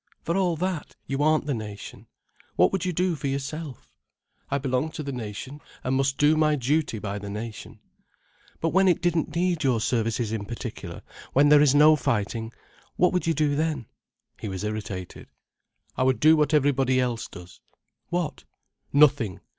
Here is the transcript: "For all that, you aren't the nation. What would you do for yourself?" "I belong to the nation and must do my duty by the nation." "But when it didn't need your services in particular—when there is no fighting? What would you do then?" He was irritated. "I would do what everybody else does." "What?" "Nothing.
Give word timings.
"For 0.23 0.35
all 0.35 0.55
that, 0.55 0.95
you 1.05 1.21
aren't 1.21 1.45
the 1.45 1.53
nation. 1.53 2.07
What 2.55 2.71
would 2.71 2.85
you 2.85 2.91
do 2.91 3.15
for 3.15 3.27
yourself?" 3.27 3.93
"I 4.49 4.57
belong 4.57 4.89
to 4.93 5.03
the 5.03 5.11
nation 5.11 5.61
and 5.83 5.95
must 5.95 6.17
do 6.17 6.35
my 6.35 6.55
duty 6.55 6.97
by 6.97 7.19
the 7.19 7.29
nation." 7.29 7.79
"But 8.59 8.69
when 8.69 8.87
it 8.87 8.99
didn't 9.03 9.35
need 9.35 9.63
your 9.63 9.79
services 9.79 10.31
in 10.31 10.45
particular—when 10.45 11.49
there 11.49 11.61
is 11.61 11.75
no 11.75 11.95
fighting? 11.95 12.51
What 12.95 13.13
would 13.13 13.27
you 13.27 13.35
do 13.35 13.55
then?" 13.55 13.85
He 14.39 14.49
was 14.49 14.63
irritated. 14.63 15.27
"I 15.95 16.01
would 16.01 16.19
do 16.19 16.35
what 16.35 16.51
everybody 16.55 16.99
else 16.99 17.27
does." 17.27 17.59
"What?" 18.09 18.43
"Nothing. 18.91 19.39